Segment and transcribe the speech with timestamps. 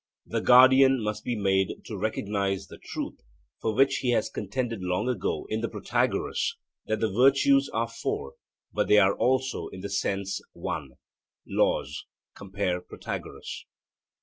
[0.25, 3.19] The guardian must be made to recognize the truth,
[3.61, 6.55] for which he has contended long ago in the Protagoras,
[6.87, 8.33] that the virtues are four,
[8.73, 10.93] but they are also in some sense one
[11.45, 13.65] (Laws; compare Protagoras).